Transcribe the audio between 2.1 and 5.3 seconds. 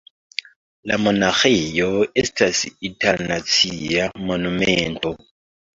estas itala nacia monumento.